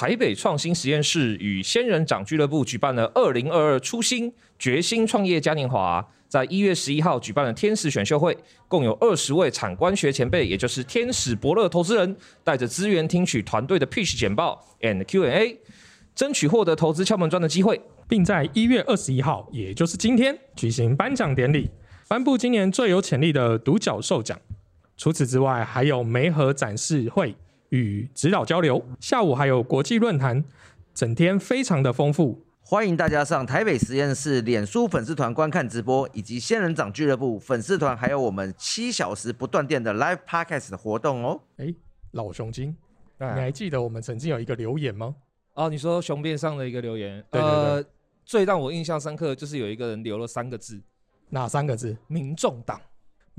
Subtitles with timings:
[0.00, 8.34] 台北创新实验室与仙人掌俱乐部举办了二零二二初心决心创业嘉年华，在一月十一号举办了天使选秀会，
[8.66, 15.58] 共有二十位产官学前辈，也就是天使伯乐投资人，带着资源听取团队的 pitch 简报 and Q&A，
[16.14, 17.78] 争取获得投资敲门砖的机会，
[18.08, 21.68] 并在一月二十一号，也就是今天举行颁奖典礼，
[22.08, 24.40] 颁布今年最有潜力的独角兽奖。
[24.96, 27.36] 除此之外，还有媒合展示会
[27.70, 30.44] 与指导交流，下午还有国际论坛，
[30.92, 32.44] 整天非常的丰富。
[32.62, 41.40] 欢迎大家上台北实验室脸书粉丝团观看直播，以及仙人掌俱乐部粉丝团，还有我们七小时不断电的 Live Podcast 的活动哦。
[41.56, 41.74] 哎，
[42.12, 42.76] 老熊精，
[43.18, 45.14] 你还记得我们曾经有一个留言吗？
[45.54, 47.84] 哦，你说熊变上的一个留言，对对对，呃，
[48.24, 50.80] 最让我印象深刻的就是有一个人留了三个字，
[51.28, 51.96] 哪三个字？
[52.08, 52.80] 民众党。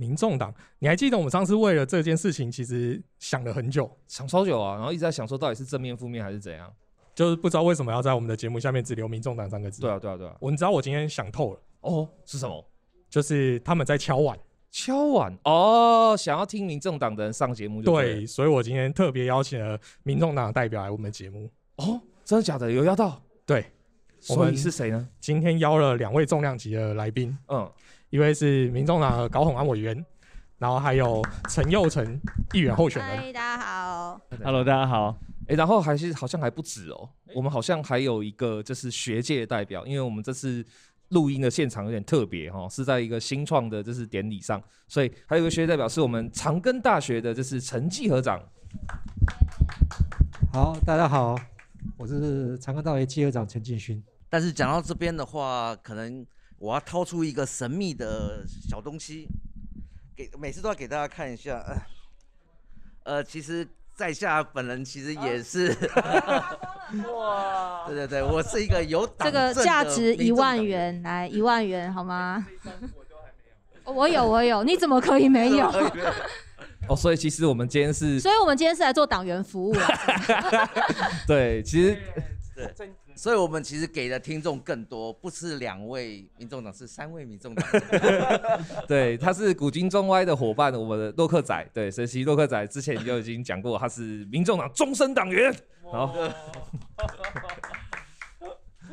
[0.02, 6.74] 民众党，你还记得我们上次为了这件事情，其实想了很久，想超久啊，然后一直在想说到底是正面、负面还是怎样，
[7.14, 9.80] 就是不知道为什么要在我们的节目下面只留“民众党”三个字。
[9.82, 10.36] 对啊，对啊，对啊。
[10.40, 12.66] 我你知道我今天想透了哦，是什么？
[13.12, 14.36] 就是他们在敲碗，
[14.72, 17.84] 敲碗哦，想要听民众党的人上节目。
[17.84, 21.48] 对，所以我今天特别邀请了民众党的代表来我们的节目。
[21.76, 22.72] 哦，真的假的？
[22.72, 23.22] 有邀到？
[23.46, 23.66] 对，
[24.30, 25.08] 我们是谁呢？
[25.20, 27.70] 今天邀了两位重量级的来宾，嗯，
[28.12, 30.06] 一位是民众党的高虹安委员。
[30.58, 32.22] 然后还有陈佑成
[32.54, 33.18] 议员候选人。
[33.18, 34.22] 嗨，大家好。
[34.44, 35.18] Hello，大家好。
[35.48, 40.64] 哎，然后还是好像还不止哦，我们好像还有一个就是学界代表，因为我们这次
[41.10, 48.40] 录音的现场有点特别哈、哦，是在一个新创的就是典礼上，所以还有一个学界代表是我们长庚大学的，就是陈继和长。
[50.54, 51.36] 好，大家好，
[51.98, 54.04] 我是长庚大学继和长陈进勋。
[54.30, 56.24] 但是讲到这边的话，可能
[56.62, 59.28] 我要掏出一个神秘的小东西。
[60.16, 61.58] 给每次都要给大家看一下，
[63.04, 65.76] 呃，呃，其实在下本人其实也是，
[67.18, 72.46] 哇， 对对对，我是一个有这个价值一万元，来一万元好吗？
[73.86, 75.68] 我有我有，你怎么可以没有？
[76.88, 79.82] 哦，所以其实我们今天是，所以我们今天是来做党员服务的。
[81.26, 81.98] 对，其实
[82.56, 82.94] 对。
[83.16, 87.68] 所以，我们其实给的听众更多，不是两位民众党，是三位民众党。
[88.88, 91.70] 对，他是古今中外的伙伴，我们的洛克仔。
[91.74, 95.54] 对，所以其实洛克仔之前就已经讲过，他是民众党终身党员。
[95.84, 96.16] 好。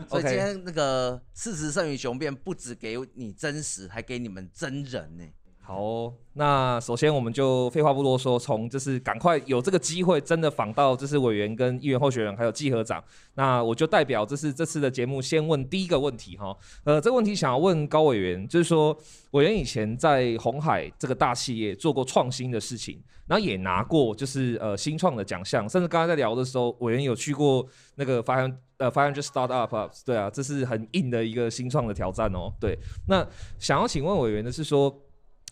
[0.08, 5.24] 所以今天那个事实胜于雄辩，不止给你真实，还给你们真人呢。
[5.68, 13.04] 好哦，那首先我们就废话不多说，从就是赶快有这个机会，真的访到就是委员跟议员候选人，还有季和长。
[13.34, 16.56] 那我就代表这是这次的节目，先问第一个问题哈。
[16.84, 18.96] 呃，这个问题想要问高委员，就是说
[19.32, 27.62] 委员以前在红海这个大企业做过创新的事情，然后也拿过就是呃新创的奖项，甚至刚才在聊的时候，委员有去过
[27.96, 32.50] 那个 five 呃 five hundred startup，对啊，这是很硬的一个新创的挑战哦。
[32.58, 32.74] 对，
[33.06, 33.22] 那
[33.58, 34.98] 想要请问委员的是说。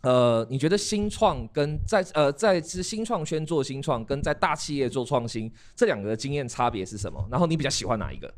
[0.06, 7.26] 呃，你觉得新创跟在呃在是新创圈做新创，跟在大企业做创新这两个的经验差别是什么？
[7.28, 8.32] 然后你比较喜欢哪一个？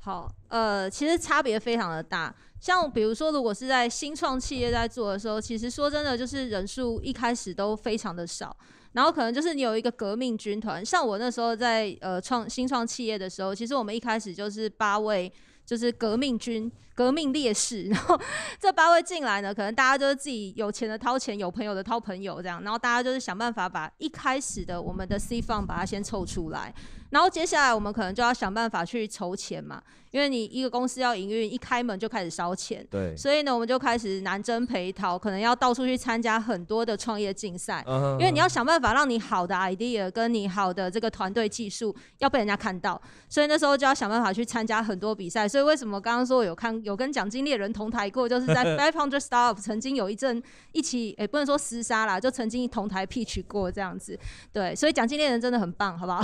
[0.00, 2.34] 好，呃，其实差别非常的大。
[2.58, 8.56] 像比如说，如果是在新创企业在做的时候，其实说真的，就是人数一开始都非常的少，
[8.92, 10.82] 然后可能就是你有一个革命军团。
[10.82, 15.30] 像我那时候在呃创新创企业的时候，其实我们一开始就是八位。
[15.64, 18.20] 就是革命军、革命烈士， 然后
[18.60, 26.74] 这八位进来呢，可能大家就是自己有钱的掏钱，有朋友的掏朋友，这样，然后大家就是想办法把一开始的我们的 C fun 把它先凑出来，
[27.12, 29.80] 然后接下来我们可能就要想办法去筹钱嘛。
[30.10, 45.48] 因为你一个公司要营运，一开门就开始烧钱，对，所以呢，我们就开始南征北讨，可能要到处去参加很多的创业竞赛，因为你要想办法让你好的 idea 跟你好的这个团队技术要被人家看到，所以那时候就要想办法去参加很多比赛。
[45.48, 50.42] 所以为什么刚刚说我有看有跟奖金猎人同台过，就是在 Five Hundred Startup 曾经有一阵
[50.72, 54.18] 一起，哎、欸、不能说厮杀啦，就曾经同台 pitch 过这样子。
[54.52, 56.22] 对，所以奖金猎人真的很棒，好不好？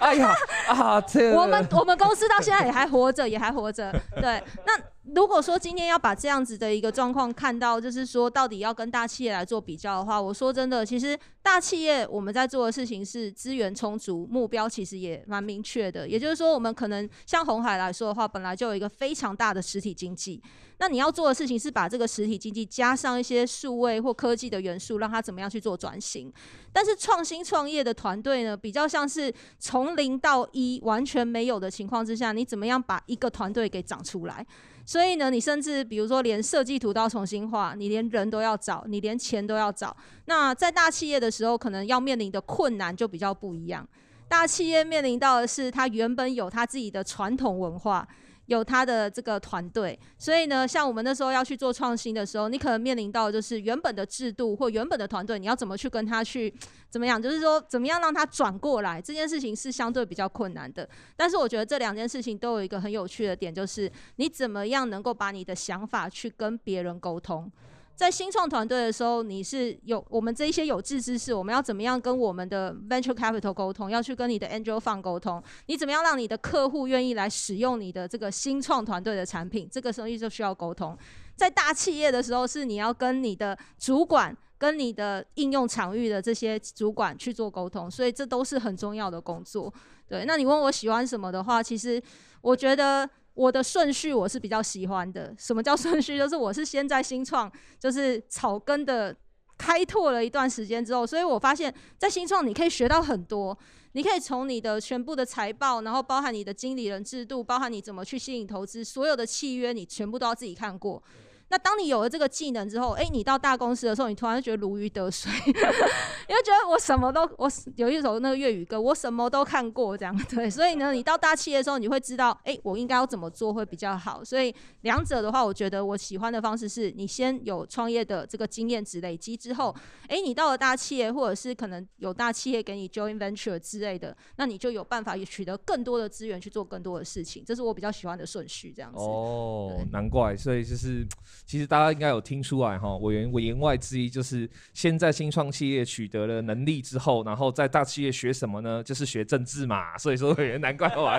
[0.00, 1.02] 哎 啊，
[1.34, 3.92] 我们我们公司到现在也还活着，也还活着。
[4.16, 4.72] 对，那
[5.12, 16.08] 如果说今天要把这样子的一个状况看到，就是说到底要跟大企业来做比较的话，我说真的，其实大企业我们在做的事情是资源充足，目标其实也蛮明确的。
[16.08, 20.42] 也就是说，我们可能像红海来说的话，本来就有一个非常大的实体经济，
[20.78, 26.32] 那你要做的事情是把这个实体经济加上一些数位或科技的元素，让它怎么样去做转型。
[26.72, 34.46] 但是创新创业的团队呢，比较像是从零到一完全没有的情况之下，你怎么样把一个团队给长出来？
[34.86, 39.96] 所以呢，你甚至比如说连设计图都要重新画，你连人都要找，你连钱都要找。
[40.26, 43.86] 那在大企业的时候，可能要面临的困难就比较不一样。
[44.28, 48.06] 大企业面临到的是，它原本有它自己的传统文化。
[48.46, 56.52] 有他的这个团队，所以呢，像我们那时候要去做创新的时候，你可能面临到就是原本的制度或原本的团队，你要怎么去跟他去
[56.90, 57.20] 怎么样？
[57.20, 60.88] 就是说，怎么样让他转过来，这件事情是相对比较困难的。
[61.16, 67.50] 但是我觉得这两件事情都有一个很有趣的点，就是你怎么样能够把你的想法去跟别人沟通。
[67.96, 73.88] 在新创团队的时候，你是有我们这一些有志之士，我们要怎么样跟我们的 venture capital 沟通？
[73.88, 75.42] 要去跟你的 angel fund 沟通？
[75.66, 79.68] 你怎么样让你的客户愿意来使用你的这个新创团队的产品？
[79.70, 80.98] 这个时候就需要沟通。
[81.36, 89.72] 在大企业的时候，是你要跟你的主管、跟你的应用场域的这些主管去做沟通，所以这都是很重要的工作。
[90.08, 92.02] 对，那你问我喜欢什么的话，其实
[92.40, 93.08] 我觉得。
[93.34, 95.34] 我的顺序我是比较喜欢的。
[95.38, 96.16] 什么叫顺序？
[96.16, 99.14] 就是我是先在新创，就是草根的
[99.58, 103.56] 开拓了一段时间之后，所以我发现，在新创你可以学到很多。
[103.92, 111.00] 你可以从你的全部的财报，然后包含你的经理人制度，包含你怎么去吸引投资，所有的契约你全部都要自己看过。
[111.48, 124.24] 那当你有了这个技能之后，哎、欸，你到大公司的时候，你突然觉得如鱼得水， 因为觉得我什么都，我有一首那个粤语歌，我什么都看过这样， 对，所以呢，你到大企业的时候，你会知道，哎、欸，我应该要怎么做会比较好。
[124.24, 129.72] 所以两者的话，我觉得我喜欢的方式是你先有创业的这个经验值累积之后，
[130.08, 138.98] 哎、欸，你到了大企业，或者是可能有大企业给你 joint venture 之类的，那你就有办法也取得更多的资源去做更多的事情，这是我比较喜欢的顺序，这样子。
[138.98, 141.06] 哦，难怪，所以就是。
[141.44, 148.82] 其实大家应该有听出来哈，委员言外之意就是，先在新创企业取得了能力之后，然后在大企业学什么呢？
[148.82, 149.96] 就是学政治嘛。
[149.98, 151.10] 所以说委员难怪我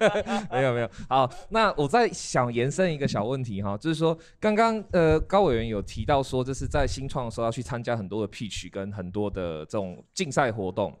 [0.50, 0.90] 没有没有。
[1.08, 10.96] 好，那我再想延伸一个小问题哈，就是说刚刚呃高委员有提到说，就是在新创的时候要去参加很多的 pitch 跟很多的这种竞赛活动。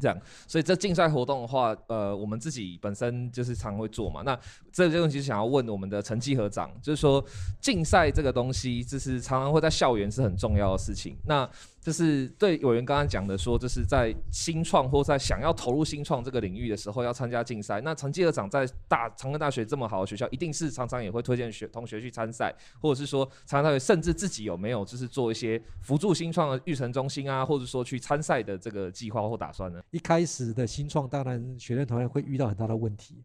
[0.00, 0.16] 这样，
[0.46, 4.22] 所以这竞赛活动的话，呃，我们自己本身就是常会做嘛。
[4.24, 4.38] 那
[4.72, 7.24] 这个问题想要问我们的陈稽核长，就是说
[7.60, 11.16] 竞赛这个东西，就是常常会在校园是很重要的事情。
[11.26, 11.48] 那
[11.88, 17.80] 就是对委员刚刚讲的说，就是在新创或在想要投入新创这个领域的时候，要参加竞赛。
[17.80, 29.80] 那陈稽核长在大长庚大学这么好的学校，一定是常常也会推荐学同学去参赛，或者是说长庚大学甚至自己有没有就是做一些辅助新创的育成中心啊，或者说去参赛的这个计划或打算呢？
[29.90, 33.24] 一开始的新创，当然学生团队会遇到很大的问题，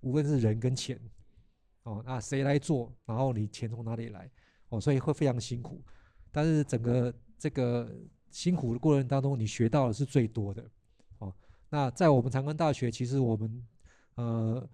[0.00, 0.98] 无论是人跟钱，
[1.82, 2.90] 哦，那谁来做？
[3.04, 4.30] 然后你钱从哪里来？
[4.70, 5.84] 哦，所以会非常辛苦。
[6.32, 7.88] 但是整个这个
[8.30, 10.64] 辛苦的过程当中，你学到的是最多的。
[11.18, 11.32] 哦，
[11.70, 13.66] 那在我们长庚大学，其实我们，
[14.16, 14.68] 呃，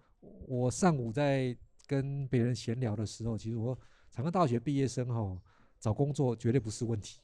[0.46, 1.56] 我上午在
[1.87, 3.78] 跟别人闲聊的时候，其实我
[4.11, 5.38] 长庚大学毕业生哈、哦，
[5.78, 7.20] 找工作绝对不是问题。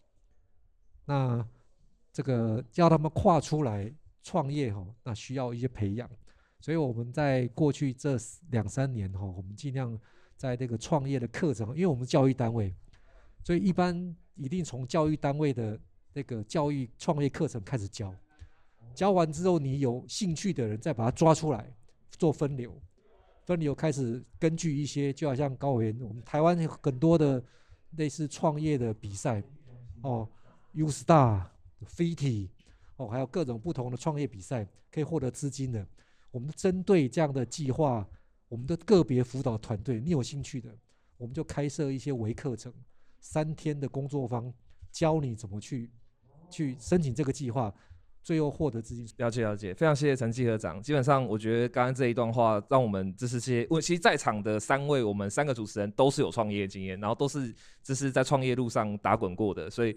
[1.06, 1.44] 那
[2.12, 6.08] 这个叫他们跨出来创业哈、哦，那需要一些培养。
[6.60, 8.18] 所以我们在过去这
[8.50, 9.98] 两三年哈、哦，我们尽量
[10.36, 12.74] 在这个创业的课程，因为我们教育单位。
[13.42, 15.78] 所以一般一定从教育单位的
[16.12, 18.14] 那个教育创业课程开始教，
[18.94, 21.72] 教完之后，你有兴趣的人再把它抓出来
[22.18, 22.72] 做分流，
[23.46, 27.42] 分流开始根据一些，就好像高委员，我们台湾有很多的
[27.96, 29.42] 类似创业的比赛，
[30.02, 30.28] 哦
[30.72, 31.46] ，U Star、
[31.86, 32.48] FITI，
[32.96, 35.86] 哦，还有各种不同的创业比赛可以获得资金的。
[36.30, 38.06] 我们针对这样的计划，
[38.48, 40.72] 我们的个别辅导团队，你有兴趣的，
[41.16, 42.72] 我们就开设一些微课程。
[43.20, 44.52] 三天的工作坊，
[44.90, 45.90] 教你怎么去
[46.50, 47.72] 去申请这个计划，
[48.22, 49.06] 最后获得资金。
[49.18, 50.82] 了解了解，非常谢谢陈继和长。
[50.82, 59.96] 基本上，我觉得刚刚这一段话，让我们这是些，我其实在场的三位，我们三个主持人都是有创业经验，然后都是就是在创业路上打滚过的，所以。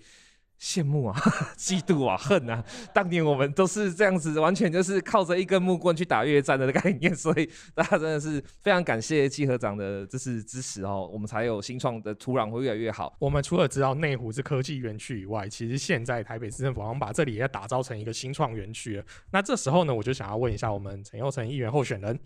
[0.60, 1.20] 羡慕啊，
[1.58, 2.64] 嫉妒啊，恨啊！
[2.94, 13.14] 当年我们都是这样子，完全就是靠着一根木棍去打越战的概念，所以大家真的是非常感谢稽核长的这是支持哦，我们才有新创的土壤会越来越好。
[13.20, 19.04] 我们除了知道内湖是科技园区以外，其实现在台北市政府好像把这里也打造成一个新创园区了。
[19.32, 22.18] 那这时候呢，我就想要问一下我们陈右成议员候选人。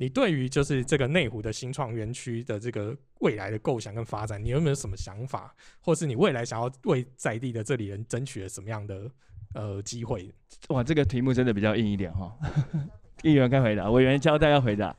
[0.00, 9.10] 你对于就是这个内湖的新创园区的这个未来的构想跟发展，你有没有什么想法，或是你未来想要为在地的这里人争取了什么样的
[9.54, 10.32] 呃机会？
[10.68, 12.32] 哇，这个题目真的比较硬一点哈。
[13.24, 14.96] 议员该回答，委员交代要回答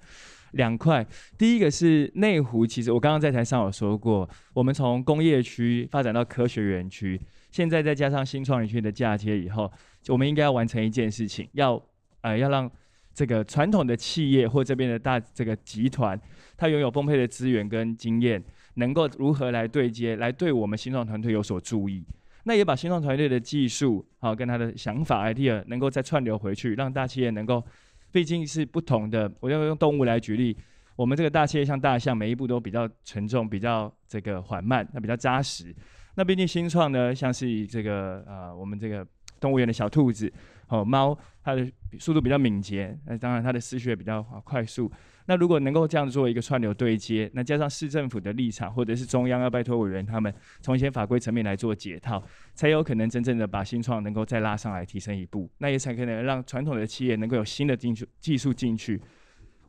[0.52, 1.08] 两块。
[1.38, 7.18] 第一个是内湖，其实我刚刚在台上有说过，我们从工业区发展到科学园区，
[7.52, 9.72] 现在再加上新创园区的嫁接以后，
[10.10, 11.82] 我们应该要完成一件事情，要
[12.20, 12.70] 呃要让。
[13.14, 16.20] 这个传统的企业或这边的大这个集团，
[16.56, 18.44] 它拥有丰沛的资源跟经验，
[18.76, 22.04] 能够如何来对接，来对我们新创团队有所注意。
[22.46, 27.64] 那也把新创团队的技术好跟他的想法 idea 能够再串流回去，让大企业能够，
[28.12, 29.32] 毕竟是不同的。
[29.42, 30.56] 我要用动物来举例，
[30.96, 35.76] 我们这个大企业像大象，每一步都比较沉重，比较这个缓慢，那比较扎实。
[36.16, 39.06] 那毕竟新创呢，像是这个呃，我们这个
[39.40, 40.32] 动物园的小兔子，
[40.70, 44.92] 哦，猫，它的速度比较敏捷，那当然它的思绪也比较快速。
[45.26, 52.24] 那如果能够这样做一个串流对接，那加上市政府的立场，或者是中央要拜托委员他们从一些法规层面来做解套，
[52.56, 59.00] 才有可能真正的把新创能够再拉上来提升一步，那也才可能让传统的企业能够有新的进去技术进去。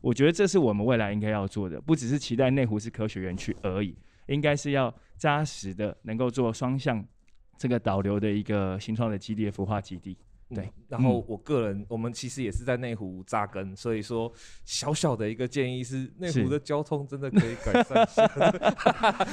[0.01, 7.05] 我觉得这是我们未来应该要做的，不只是期待内湖是科学园区而已，应该是要扎实的能够做双向
[7.59, 10.17] 这个导流的一个新创的基地的孵化基地。
[10.53, 14.31] 对，然后我个人，我们其实也是在内湖扎根，所以说
[14.65, 18.27] 小小的一个建议是，内湖的交通真的可以改善一下。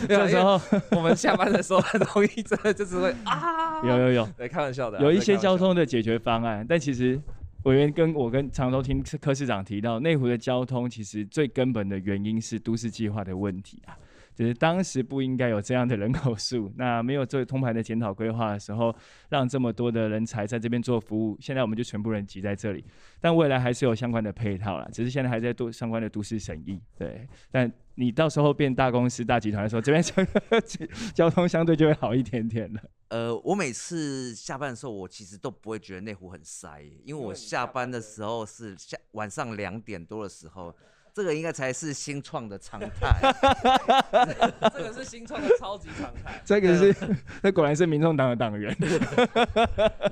[0.09, 0.61] 这时候
[0.93, 7.21] 我们下班的时候很容易真的就是会啊， 有有有，对，开玩笑的，有一些交通的解决方案，但其实
[7.65, 13.97] 委员跟我跟常州听柯市长提到，内湖的交通其实最根本的原因是都市计划的问题啊。
[14.39, 18.95] 就是当时不应该有这样的人口数，那没有做通盘的检讨规划的时候，
[19.31, 22.85] 让这么多的人才在这边做服务，现在我们就全部人挤在这里。
[23.21, 26.81] 但未来还是有相关的配套啦，只是现在还在做相关的都市审议。
[26.97, 30.01] 对，但你到时候变大公司、大集团的时候，这边
[31.13, 32.81] 交通相对就会好一点点了。
[33.09, 40.73] 呃，我每次下班的时候，我其实都不会觉得内湖很塞，因为我下班的时候是下晚上两点多的时候。
[41.19, 43.21] 这个应该才是新创的常态，
[44.73, 46.41] 这个是新创的超级常态。
[46.47, 46.95] 这个是，
[47.43, 48.73] 那果然是民众党的党员。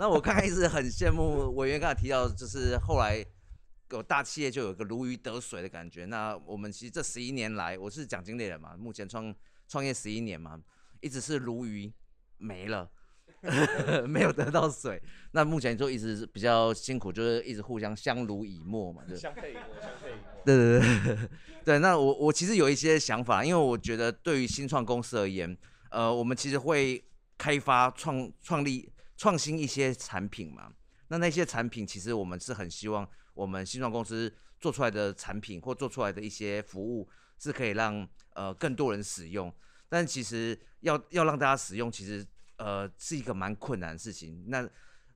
[0.00, 3.24] 那我刚才一直很羡慕委员刚才提到，就是后来
[3.92, 6.06] 有大企业就有个如鱼得水的感觉。
[6.06, 9.32] 那我们其实这十一年来，我是奖金猎人嘛，目前创
[9.68, 10.60] 创业十一年嘛，
[11.00, 11.92] 一直是如鱼
[12.38, 12.90] 没了。
[14.06, 15.00] 没有得到水，
[15.32, 19.16] 那目前就一直是比较辛苦，就是一直互相相濡以沫嘛，对。
[19.16, 20.42] 相配以沫，相配以沫。
[20.44, 21.28] 对对对，
[21.64, 21.78] 对。
[21.80, 25.56] 那我我其实有一些想法，因为我觉得对于新创公司而言，
[25.90, 27.04] 呃，我们其实会
[27.38, 30.72] 开发创创立创新一些产品嘛。
[31.08, 39.52] 那那些产品其实我们是很希望我们新创公司做出来的产品或做出来的一些服务是可以让呃更多人使用，
[39.88, 42.26] 但其实要要让大家使用，其实。
[42.56, 44.44] 呃，是一个蛮困难的事情。
[44.48, 44.68] 那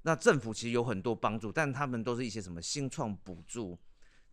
[0.02, 3.78] 那政府其实有很多帮助，但他们都是一些什么新创补助，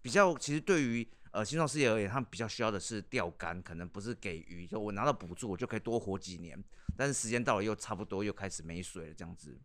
[0.02, 6.62] 比较其实对于呃新创事业而言，他们比较需要的是钓竿，可能不是给鱼，就我拿到补助，我就可以多活几年。
[6.96, 9.60] 但是时间到了又差不多又开始没水了这样子。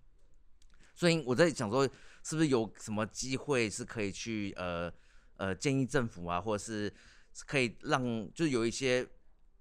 [0.95, 1.89] 所以我在想说，
[2.23, 4.93] 是不是有什么机会是可以去呃
[5.37, 6.93] 呃建议政府啊，或者是
[7.47, 8.03] 可以让
[8.35, 9.09] 就是有一些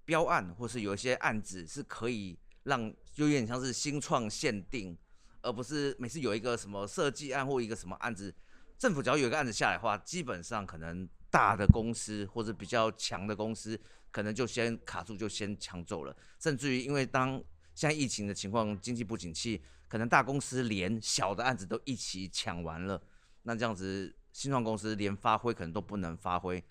[0.04, 2.38] 标案，或是有一些案子是可以。
[2.64, 4.96] 让就有点像是新创限定，
[5.42, 8.34] 而不是每次有一个什么设计案或一个什么案子，
[8.78, 13.78] 政府只要有一个案子下来的话，基本上可能大的公司或者比较强的公司，
[14.10, 16.16] 可能就先卡住，就先抢走了。
[16.38, 17.42] 甚至于因为当
[17.74, 23.02] 现在疫情的情况，经济不景气，可能大公司连小的案子都一起抢完了，
[23.42, 26.62] 那这样子新创公司连发挥可能都不能发挥。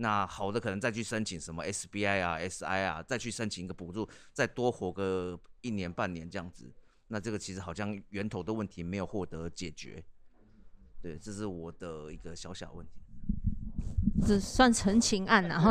[0.00, 6.72] 那好的，可能再去申请什么 SBI 啊、SI 啊，再去申请一个补助，再多活个一年半年这样子。
[7.08, 10.02] 那这个其实好像源头的问题没有获得解决。
[11.02, 12.92] 对，这是我的一个小小问题。
[14.26, 15.70] 这算陈情案呐哈。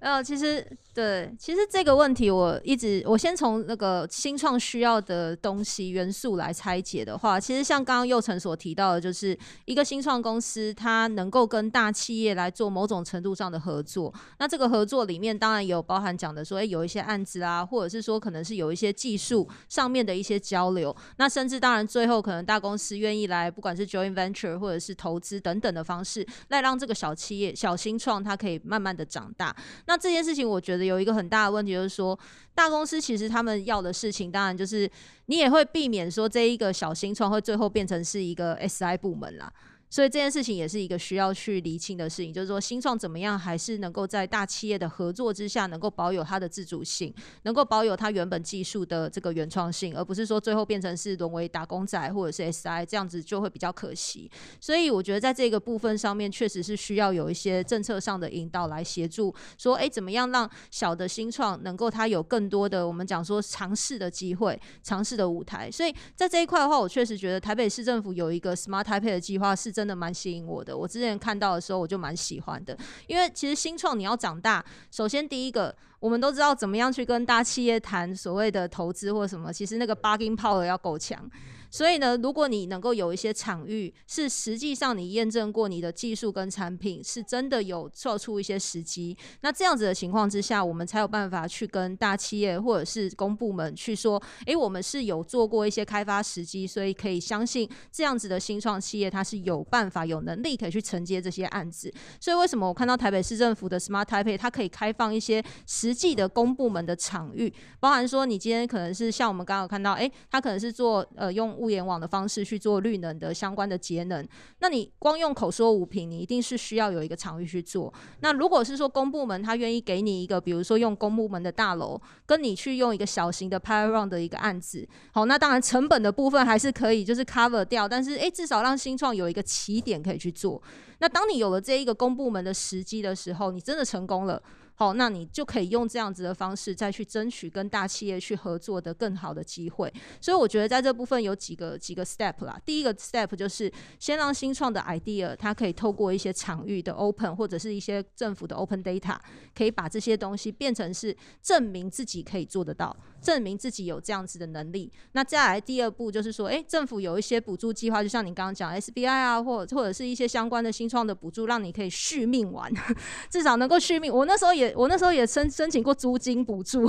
[0.00, 14.12] 呃，其实对，其实这个问题我一直，我先从那个新创需要的东西元素来拆解的话，其实像刚刚佑成所提到的，就是一个新创公司，它能够跟大企业来做某种程度上的合作。
[14.38, 20.94] 那这个合作里面，当然有包含讲的说，诶，有一些案子啊，或者是说可能是有一些技术上面的一些交流。
[21.18, 29.54] 那甚至当然最后可能大公司愿意来，不管是 join venture 或者是投资等等的方式，来让这个小企业、小新创它可以慢慢的长大。
[29.90, 32.16] 那这件事情，我觉得有一个很大的问题，就是说，
[32.54, 34.88] 大公司其实他们要的事情，当然就是
[35.26, 39.52] 你也会避免说，这一个小新创会最后变成是一个 SI 部门啦。
[39.90, 54.30] 所以这件事情也是一个需要去厘清的事情，就是说新创怎么样还是能够在大企业的合作之下，能够保有它的自主性，能够保有它原本技术的这个原创性，而不是说最后变成是沦为打工仔或者是 SI 这样子就会比较可惜。
[54.60, 65.68] 所以我觉得在这个部分上面，确实是需要有一些政策上的引导来协助，说哎，怎么样让小的新创能够它有更多的我们讲说尝试的机会、尝试的舞台。
[65.68, 69.79] 所以在这一块的话，我确实觉得台北市政府有一个 Smart Taipei 的计划是。
[69.80, 70.76] 真的蛮吸引我的。
[70.76, 75.74] 我之前看到的时候，我就蛮喜欢的，因为其实新创你要长大，首先第一个。
[76.00, 81.30] 我们都知道怎么样去跟大企业谈所谓的投资或什么，其实那个 bargain power 要够强。
[81.70, 101.92] 所以呢，如果你能够有一些场域，是实际上你验证过你的技术跟产品是真的有做出一些时机，那这样子的情况之下，我们才有办法去跟大企业或者是公部门去说，诶，我们是有做过一些开发时机，所以可以相信这样子的新创企业它是有办法、有能力可以去承接这些案子。
[102.18, 111.59] 所以为什么我看到台北市政府的 Smart Taipei 它可以开放一些实际的公部门的场域，包含说你今天可能是像我们刚刚有看到，诶，它可能是做呃用。
[111.60, 114.26] 物联网的方式去做绿能的相关的节能，
[114.60, 117.92] 那你光用口说无凭，你一定是需要有一个场域去做。
[118.20, 130.60] 那如果是说公部门他愿意给你一个，比如说用公部门的大楼，跟你去用一个小型的 pilot run 的一个案子，好，那当然成本的部分还是可以就是 cover 掉，但是诶、至少让新创有一个起点可以去做。
[130.98, 134.42] 那当你有了这一个公部门的时机的时候，你真的成功了。
[134.80, 139.92] 好，那你就可以用这样子的方式再去争取跟大企业去合作的更好的机会。
[140.22, 142.58] 所以我觉得在这部分有几个几个 step 啦。
[142.64, 149.18] 第一个 step 就是先让新创的 idea，它可以透过一些场域的 open 或者是一些政府的 open data，
[149.54, 154.90] 可以把这些东西变成是证明自己可以做得到，证明自己有这样子的能力。
[155.12, 162.72] 那再来第二步就是说，诶，政府有一些补助计划，就像你刚刚讲 SBI 啊，或或者是一些相关的新创的补助，让你可以续命完，
[163.28, 164.10] 至少能够续命。
[164.10, 164.69] 我那时候也。
[164.76, 166.88] 我那时候也申申请过租金补助，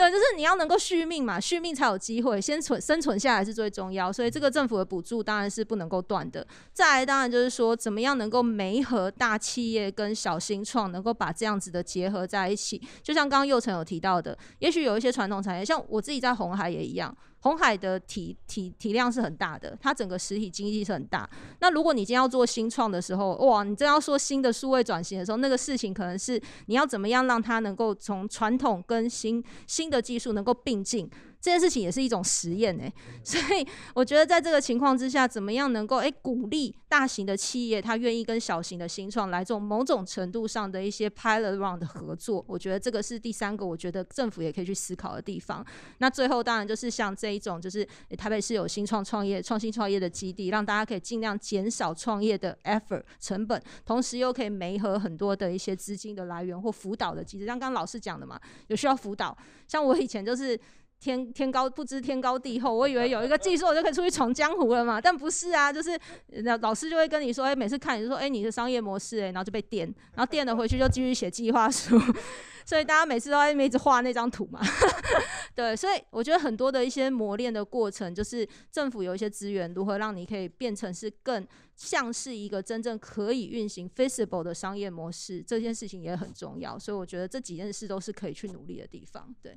[0.00, 6.46] 对，就是你要能够续命嘛，续命才有机会，先存生存下来是最重要，所以这个政府的补助当然是不能够断的。
[6.72, 12.80] 再来，当然就是说，怎么样能够媒合大企业跟小新创，能够把这样子的结合在一起。
[13.02, 17.14] 就像刚刚佑成有提到的，也许有一些传统产业，像我自己在红海也一样。
[17.42, 21.26] 红海的体体体量是很大的，它整个实体经济是很大。
[21.60, 31.10] 那如果你今天要做新创的时候，哇，你真要说新的数位转型的时候，那个事情可能是你要怎么样让它能够从传统跟新新的技术能够并进。
[31.40, 32.92] 这件事情也是一种实验诶，
[33.24, 45.64] 所以我觉得在这个情况之下，怎么样能够诶鼓励大型的企业，它愿意跟小型的新创来做某种程度上的一些 pilot round 的合作，我觉得这个是第三个，我觉得政府也可以去思考的地方。
[45.96, 59.34] 那最后当然就是像这一种，就是台北市有新创创业、创新创业的基地，让大家可以尽量减少创业的 effort 成本，同时又可以媒合很多的一些资金的来源或辅导的机制，像刚刚老师讲的嘛，有需要辅导，
[59.66, 60.60] 像我以前就是。
[61.00, 65.98] 天天高不知天高地厚，我以为有一个技术我就可以出去闯江湖了嘛，但不是啊，就是
[66.44, 71.98] 老老师就会跟你说，哎、每次看你就说，哎、你的商业模式、欸，哎，然后就被电，然后电了回去就继续写计划书，
[72.66, 74.60] 所以大家每次都在一直画那张图嘛，
[75.56, 89.56] 对，所以我觉得很多的一些磨练的过程，就是政府有一些资源，如何让你可以变成是更像是一个真正可以运行 feasible 的商业模式，这件事情也很重要，所以我觉得这几件事都是可以去努力的地方，对。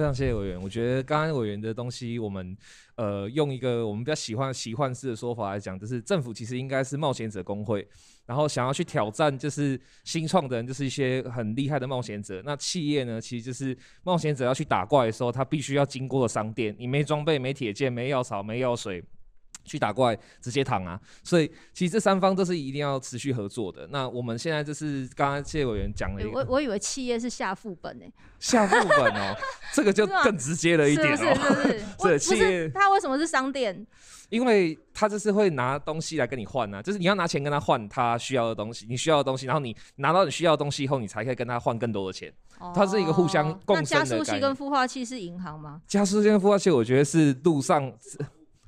[0.00, 2.56] 非常谢谢委员，我觉得刚刚委员的东西，我们
[2.94, 7.86] 呃用一个我们比较喜欢奇幻式的说法来讲，就是政府其实应该是冒险者工会，
[8.24, 12.40] 然后想要去挑战就是新创的人，就是一些很厉害的冒险者。
[12.46, 19.04] 那企业呢，其实就是冒险者要去打怪的时候，他必须要经过的商店，你没装备、没铁剑、没药草、没药水。
[19.64, 23.86] 去打怪直接躺啊，所以其实这三方都是一定要持续合作的。
[23.90, 29.36] 那我们现在就是刚刚谢委员讲了一个，我我以为企业是下副本呢、欸，下副本哦，
[29.74, 31.16] 这个就更直接了一点哦。
[31.16, 33.86] 是是是是， 企业他为什么是商店？
[34.30, 42.32] 因为他就是会拿东西来跟你换啊，就是你要拿钱跟他换他需要的东西，你需要的东西，然后你拿到你需要的东西以后，你才可以跟他换更多的钱。
[42.60, 44.04] 哦、它是一个互相共生的。
[44.04, 45.80] 那加速器跟孵化器是银行吗？
[45.86, 47.92] 加速器跟孵化器，我觉得是路上。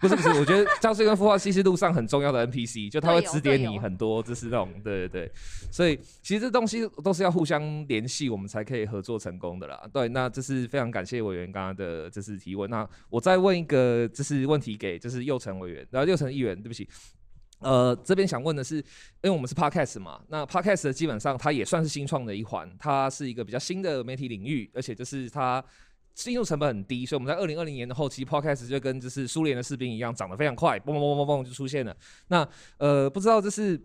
[0.02, 5.32] 不是不是，我觉得加速器跟孵化器是路上很重要的 NPC，就他会指点你很多，就是那种对对对，
[5.70, 9.80] 所以其实这东西都是要互相联系，我们才可以合作成功的啦。
[9.92, 12.68] 对，那这是非常感谢委员刚刚的这是提问。
[12.68, 16.88] 那我再问一个就是问题给就是祐诚委员，然后祐诚议员，对不起，
[17.60, 18.84] 呃，这边想问的是，因
[19.22, 25.64] 为我们是 Podcast 嘛，那 Podcast 基本上它也算是新创的一环，它是一个比较新的媒体领域，而且就是它。
[26.14, 31.96] 进入成本很低，所以我们在二零二零年的后期，Podcast 就跟就是苏联的士兵一样，长得非常快，嘣嘣嘣嘣嘣就出现了。
[32.28, 32.46] 那
[32.78, 33.80] 呃，不知道这是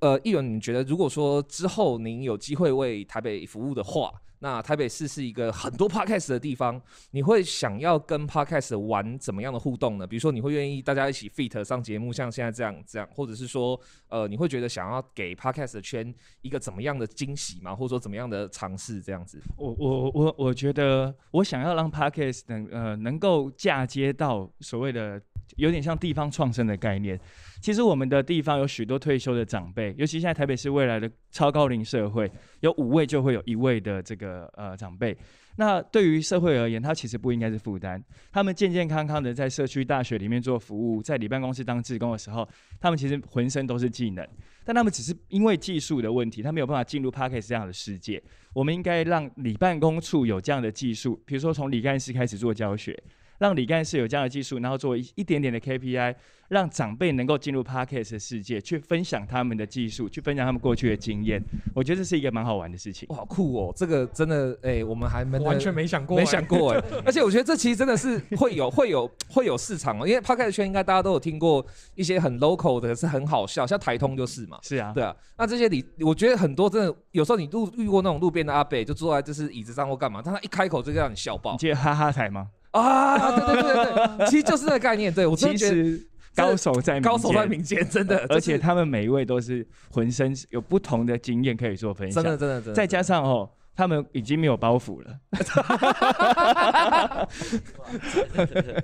[0.00, 4.12] 呃，议员，你觉得如果说之后您有机会为台北服务的话？
[4.44, 10.04] 那台北市是一个很多 podcast 的地方，你会想要跟 podcast 玩怎么样的互动呢？
[10.04, 17.72] 比如说，你会愿意大家一起 fit 上节目，像现在这样这样，或者是说，呃，你会觉得想要给 podcast 的圈一个怎么样的惊喜吗？
[17.72, 19.40] 或者说怎么样的尝试这样子？
[19.56, 25.22] 我我我我觉得，我想要让 podcast 能呃能够嫁接到所谓的。
[25.56, 27.18] 有点像地方创生的概念。
[27.60, 35.16] 其实我们的地方有许多退休的长辈，尤其现在台北是未来的超高龄社会，有五位就会有一位的这个呃长辈。
[35.56, 38.02] 那对于社会而言，他其实不应该是负担。
[38.32, 42.48] 他们健健康康的在社区大学里面做服务，在里办公室当志工的时候，
[42.80, 44.26] 他们其实浑身都是技能，
[44.64, 48.20] 但他们只是因为技术的问题，他没有办法进入 Podcast 这样的世界。
[48.54, 52.98] 我们应该让里办公处有这样的技术，比如说从李干事开始做教学。
[53.42, 56.14] 让李干事有这样的技术，然后做一一点点的 KPI，
[56.46, 61.42] 让长辈能够进入 Podcast 的世界，去分享他们的技术，去分享他们过去的经验。
[61.74, 63.08] 我觉得这是一个蛮好玩的事情。
[63.08, 63.74] 哇，酷哦！
[63.76, 66.80] 这个真的，哎、欸，我们还没完全没想过，没想过哎。
[67.04, 70.06] 而且我觉得这其实真的是会有、会有、会有市场哦。
[70.06, 74.56] 因为 Podcast 圈应该大家都有听过一些很 local 的，是很好笑，像台通就是嘛。
[74.62, 75.12] 是啊，对啊。
[75.36, 81.50] 那这些你，我觉得很多真的，有时候你路遇过那种路边的阿伯，就坐在就是椅子上或干嘛，但他一开口就让你笑爆。
[81.50, 82.46] 你记得哈哈台吗？
[82.72, 85.12] 啊，对对对对对，其实就是这个概念。
[85.12, 92.74] 对我真的觉得其实高手在高手在民间，真的，而且他们每一位都是浑身有不同的经验可以做分享，真的真的真的。
[92.74, 95.18] 再加上哦，他们已经没有包袱了。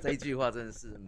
[0.01, 0.99] 这一句话真的是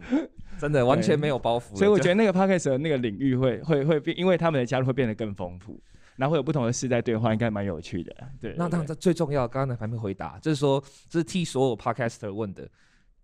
[0.58, 5.80] 真的完全没有包袱，所以我觉得那个 Podcast 的那个领域会会会变，因为他们的加入会变得更丰富。
[6.16, 8.14] 然后会有不同的世代对话，应该蛮有趣的。
[8.40, 12.68] 对，那当然，这最重要，刚刚还没回答，就是说，这是替所有 Podcaster 问的，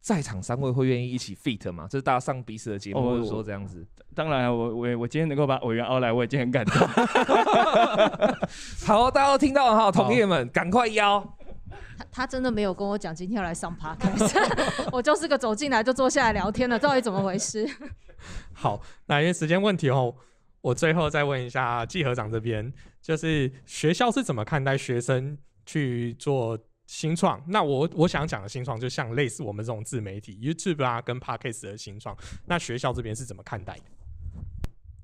[0.00, 1.86] 在场三位会愿意一起 fit 吗？
[1.90, 3.86] 这是大家上彼此的节目，或者说这样子。
[4.14, 6.88] 当然，我我我今天能够把委员邀来，我已经很感动。
[8.86, 11.20] 好，大家都听到了哈，同业们赶快邀。
[11.98, 17.68] 他他真的没有跟我讲今天要来上 Podcast，我就是个走进来就坐下来聊天的，到底怎么回事？
[18.54, 20.14] 好，那因为时间问题哦。
[20.68, 27.42] 我最后再问一下季合长这边，就是学校是怎么看待学生去做新创？
[27.48, 33.84] 那我我想讲的新创，就像类似我们这种自媒体 YouTube 啊，跟 Podcast 的新创，那学校这边是怎么看待的？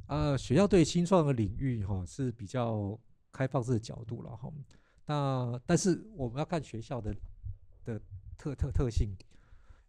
[0.09, 3.01] 呃，学校对新创的领域哈是比较
[3.33, 4.53] 开放式的角度了哈。
[5.07, 7.17] 那但是我们要看学校的
[7.87, 7.99] 的
[8.37, 9.17] 特特特性，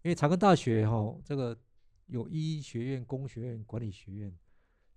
[0.04, 1.58] 因为长庚大学哈这个
[2.06, 4.34] 有医学院、工学院、管理学院。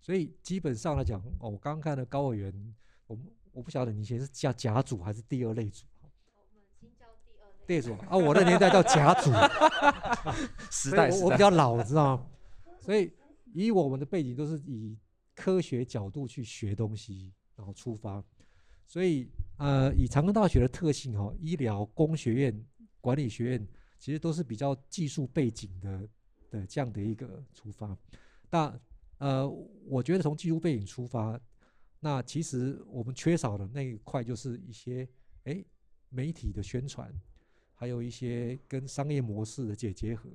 [0.01, 2.75] 所以基本上来讲，哦，我刚刚看的高委员，
[3.07, 3.19] 我
[3.53, 5.85] 我不晓得你以前是叫甲组还是第二类组。
[6.01, 9.31] 我们新叫第二类组啊，我的年代叫甲组。
[10.71, 12.27] 时代，我我比较老，知道吗？
[12.81, 13.13] 所以
[13.53, 14.97] 以我们的背景都是以
[15.35, 18.23] 科学角度去学东西，然后出发。
[18.87, 22.67] 所以呃，以长庚大学的特性哈，医疗、工学院、
[23.01, 26.09] 管理学院其实都是比较技术背景的
[26.51, 27.95] 的这样的一个出发。
[28.51, 28.81] 那
[29.19, 29.49] 呃，
[29.85, 31.39] 我觉得从技术背景出发，
[31.99, 35.09] 那其实我们缺少的那一块就是一些
[35.45, 35.67] 诶
[36.09, 37.13] 媒体的宣传，
[37.75, 40.31] 还有一些跟商业模式的结结合。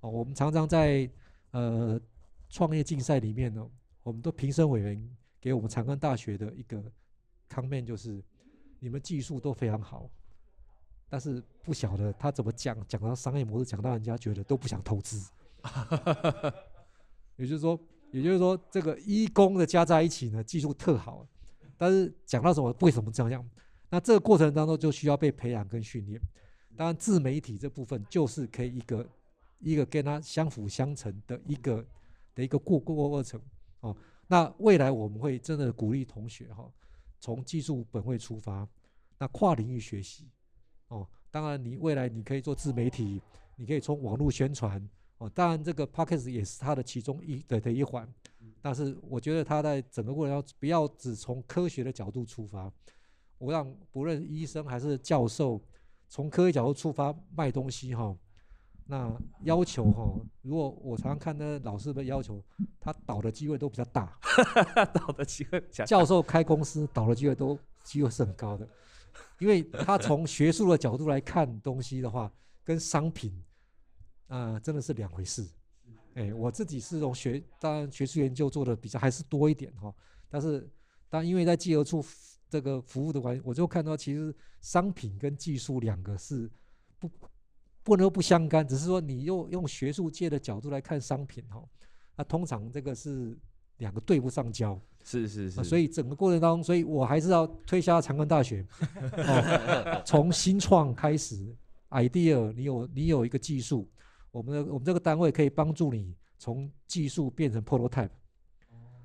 [0.00, 1.10] 哦，我们常常在
[1.50, 2.00] 呃
[2.48, 3.68] 创业竞赛里面呢，
[4.04, 6.80] 我们的评审委员给我们长庚大学的一个
[7.50, 8.22] comment 就是，
[8.78, 10.08] 你们技术都非常好，
[11.08, 15.28] 但是不晓得他怎么讲，讲到商业模式，讲到人家觉得都不想投资。
[17.34, 17.76] 也就是说。
[18.12, 21.26] 也就是说，这个一工的加在一起呢，技术特好，
[21.76, 23.44] 但是讲到什么，为什么这样？
[23.88, 26.20] 那这个过程当中就需要被培养跟训练。
[26.76, 29.06] 当然，自媒体这部分就是可以一个
[29.58, 31.84] 一个跟它相辅相成的一个
[32.34, 33.40] 的一个过过过程
[33.80, 33.96] 哦。
[34.26, 36.70] 那未来我们会真的鼓励同学哈，
[37.20, 38.66] 从技术本位出发，
[39.18, 40.30] 那跨领域学习
[40.88, 41.06] 哦。
[41.30, 43.20] 当然，你未来你可以做自媒体，
[43.56, 44.86] 你可以从网络宣传。
[45.22, 48.12] 哦，当然这个 Podcast 也是它的其中一的的一环，
[48.60, 52.68] 但是我觉得它在整个过程中不要只从科学的角度出发，
[53.38, 55.62] 我让不论医生还是教授，
[56.08, 58.16] 从科学角度出发卖东西哈，
[58.84, 62.42] 那要求哈，如果我常常看那老师的要求，
[62.80, 64.18] 他倒的机会都比较大，
[64.92, 68.68] 倒的机会比较大，教授开公司倒的机会都机会是很高的，
[69.38, 72.28] 因为他从学术的角度来看东西的话，
[72.64, 73.32] 跟商品。
[74.32, 75.46] 啊、呃，真的是两回事。
[76.14, 79.94] 哎、欸，我自己是从学，当然学术研究做的比较还是多一点哈。
[80.30, 80.66] 但是，
[81.10, 82.02] 但因为在技合处
[82.48, 86.50] 这个服务的关系，我就看到其实商品跟技术两个是
[86.98, 87.10] 不
[87.82, 91.62] 不能不相干，只是说你又用学术界的角度来看商品哈，
[92.16, 93.38] 那通常这个是
[93.78, 94.80] 两个对不上焦。
[95.04, 95.62] 是是是、啊。
[95.62, 98.66] 所以整个过程当中，所以我还是要推销长庚大学，
[100.06, 101.54] 从、哦、新创开始
[101.90, 103.86] ，idea，你有你有一个技术。
[104.32, 108.10] 我们的我们这个单位可以帮助你从技术变成 prototype，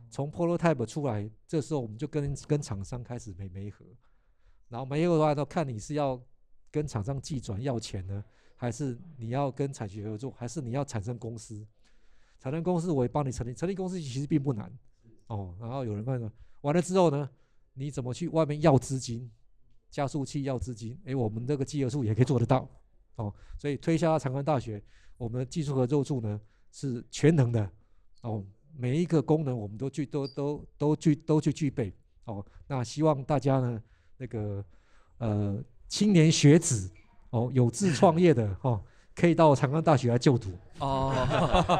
[0.10, 3.86] 从 prototype 出来，这时候我们就跟跟厂商开始没没合，
[4.70, 6.20] 然后没合的话，都看你是要
[6.72, 8.24] 跟厂商寄转要钱呢，
[8.56, 11.64] 还是你要跟产学合作，还是你要产生公司？
[12.40, 14.72] 产生公司我也帮你成立，成立公司其实并不难
[15.28, 15.56] 哦。
[15.60, 17.30] 然后有人问了，完了之后呢，
[17.74, 19.30] 你怎么去外面要资金？
[19.90, 22.70] 加速器要资金，诶，我们这个稽核处也可以做得到
[23.16, 23.34] 哦。
[23.58, 24.84] 所以推销到长安大学，
[25.18, 26.40] 我们的技术合作处呢
[26.72, 27.70] 是全能的
[28.22, 28.44] 哦，
[28.78, 31.94] 每一个功能我们都具都都都具都去具备
[32.26, 32.46] 哦。
[32.68, 33.82] 那希望大家呢
[34.18, 34.64] 那个
[35.18, 36.90] 呃青年学子
[37.32, 38.84] 哦有志创业的哦。
[39.20, 41.12] 可以到长安大学来就读哦，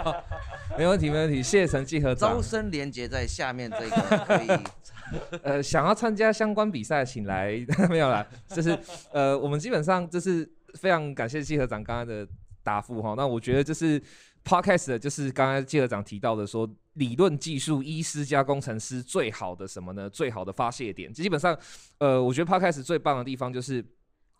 [0.76, 1.36] 没问题，没问题。
[1.36, 2.32] 谢谢陈稽核长。
[2.32, 4.48] 招生连接在下面这个可以，
[5.44, 8.76] 呃，想要参加相关比赛，请来 没有啦，就是
[9.14, 12.28] 呃，我们基本上就是非常感谢季和长刚刚的
[12.68, 13.14] 答复哈。
[13.16, 14.02] 那我觉得就是
[14.44, 20.10] Podcast 的就是刚刚稽核长提到的说，理论技术医师加工程师最好的什么呢？
[20.10, 21.58] 最好的发泄点，基本上
[22.00, 23.84] 呃，我觉得 Podcast 最棒的地方就是。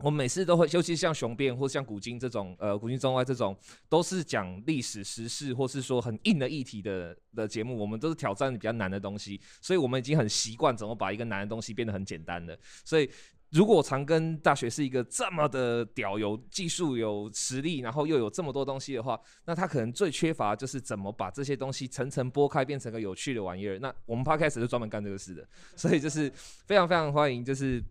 [0.04, 3.58] 我们每次都会，尤其像雄辩或像古今这种，呃，古今中外这种，
[3.90, 7.76] 都是讲历史时事或是说很硬的议题的的节目。
[7.76, 12.56] 我们都是挑战比较难的东西，所以我们已经很习惯怎么把一个难的东西变得很简单了。
[12.86, 13.10] 所以，
[13.52, 23.80] 如果长庚大学是一个这么的屌，有技术、有实力，然后又有这么多东西的话，那他可能最缺乏就是怎么把这些东西层层剥开，变成个有趣的玩意儿。
[23.80, 26.32] 那我们 Podcast 是专门干这个事的，所以就是
[26.66, 27.84] 非常非常欢迎，就是。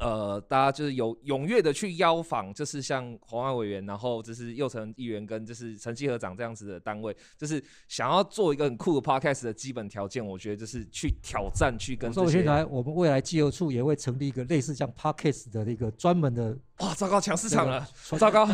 [0.00, 12.12] 呃，大家就是有踊跃的去邀访，就是像黄安委员，然后就是右成议员跟就是陈稽核长这样子的单位，就是想要做一个很酷的 podcast 的基本条件，我觉得就是去挑战，去跟。
[12.12, 16.56] 所以现在我们未来稽核处也会成立一个类似像 podcast 的那个专门的。
[16.78, 17.86] 哇，糟糕，抢市场了，
[18.18, 18.46] 糟糕，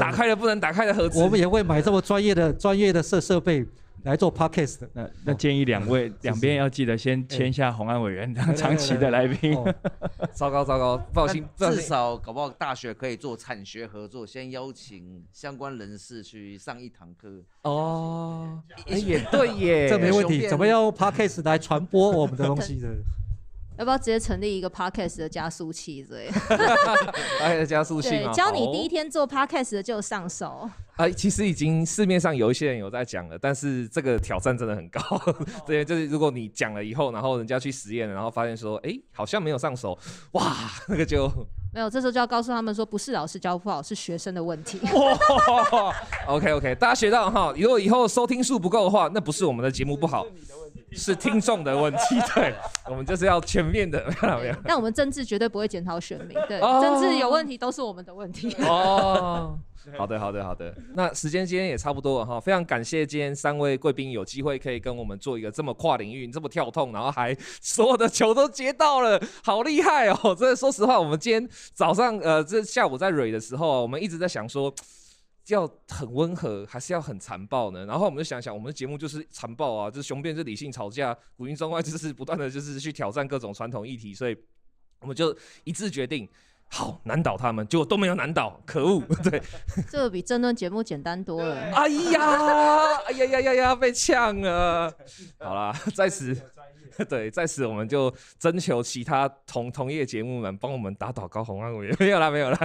[0.00, 1.22] 打开了不能打开的盒子。
[1.22, 3.64] 我们也会买这么专业的专业的设设备。
[4.04, 9.52] 来做 podcast 的，那那建议两位两边要记得先签下红安委员当长期的来宾。
[10.32, 17.42] 糟糕 糟糕，放心，至少搞不好大学可以做产学合作，先邀请相关人士去上一堂课。
[17.62, 20.46] 哦，也对耶， 这没问题。
[20.48, 22.88] 怎么用 podcast 来传播我们的东西的？
[23.76, 27.66] 要不要直接成立一个 podcast 的加速器之类的？
[27.66, 30.70] 加速器，对，教你第一天做 podcast 的就上手。
[30.96, 35.00] 啊，其实已经市面上有一些人有在讲了，但是这个挑战真的很高。
[35.66, 39.98] 对，就是如果你讲了以后，然后人家去实验，然后发现说，哎，好像没有上手，
[40.32, 40.54] 哇，
[40.88, 41.30] 那个就
[41.74, 41.90] 没有。
[41.90, 44.80] 这时候就要告诉他们说，不是老师教不好，是学生的问题。
[44.92, 45.94] 哇
[46.26, 50.26] ，OK OK，大家学到哈，如果以后收听数不够的话，那不是我们的节目不好。
[50.92, 52.54] 是听众的问题，对，
[52.88, 54.54] 我们就是要全面的， 没有没有。
[54.64, 58.54] 但我们政治绝对不会检讨选民，对，哦、政治有问题都是我们的问题。
[58.62, 59.58] 哦，
[59.96, 70.34] 好的好的好的，那时间今天也差不多了哈，非常感谢今天三位贵宾有机会可以跟我们做一个这么跨领域、这么跳痛，然后还所有的球都接到了，好厉害哦！
[70.34, 74.74] 真的，说实话，我们今天早上呃，这下午在蕊的时候，我们一直在想说。
[75.48, 77.86] 要很温和，还是要很残暴呢？
[77.86, 84.36] 然后我们就想想，我们的节目就是残暴啊，就是雄辩，是理性吵架，古今中外就是不断的就是去挑战各种传统议题，所以
[84.98, 86.28] 我们就一致决定，
[86.68, 89.00] 好难倒他们，结果都没有难倒，可恶！
[89.28, 89.42] 对，
[89.90, 91.60] 这个比争论节目简单多了。
[91.72, 92.20] 哎呀，
[93.06, 94.92] 哎呀呀呀呀，被呛了！
[95.38, 96.36] 好啦，在此。
[97.10, 102.58] 对，在此我们就征求其他同同业节目们帮我们打倒高虹安委员，没有啦，没有啦，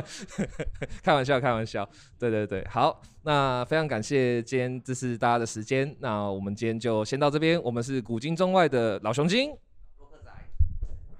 [1.03, 1.85] 开玩笑，开玩笑。
[2.17, 7.61] 对对对，好，那非常感谢今天这是大家的时间，那我们今天就先到这边。
[7.61, 9.51] 我们是古今中外的老雄精，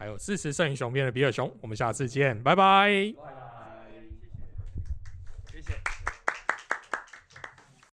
[0.01, 1.55] 还有支持摄影熊变的比尔熊。
[1.61, 3.13] 我们下次见拜拜。
[3.23, 3.91] 拜拜。
[5.51, 6.00] 谢谢。